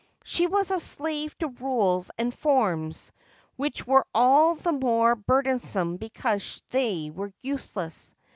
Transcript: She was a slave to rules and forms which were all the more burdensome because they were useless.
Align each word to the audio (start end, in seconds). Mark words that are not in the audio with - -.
She 0.23 0.47
was 0.47 0.71
a 0.71 0.79
slave 0.79 1.37
to 1.37 1.47
rules 1.49 2.09
and 2.17 2.33
forms 2.33 3.11
which 3.55 3.85
were 3.85 4.07
all 4.15 4.55
the 4.55 4.71
more 4.71 5.13
burdensome 5.15 5.97
because 5.97 6.63
they 6.71 7.11
were 7.11 7.31
useless. 7.41 8.15